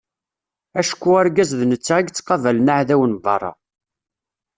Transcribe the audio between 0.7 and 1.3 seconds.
Acku